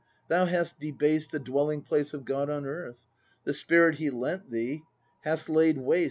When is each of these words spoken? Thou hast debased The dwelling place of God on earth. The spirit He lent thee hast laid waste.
Thou 0.29 0.45
hast 0.45 0.79
debased 0.79 1.29
The 1.29 1.37
dwelling 1.37 1.83
place 1.83 2.11
of 2.15 2.25
God 2.25 2.49
on 2.49 2.65
earth. 2.65 3.05
The 3.43 3.53
spirit 3.53 3.97
He 3.99 4.09
lent 4.09 4.49
thee 4.49 4.81
hast 5.23 5.47
laid 5.47 5.77
waste. 5.77 5.99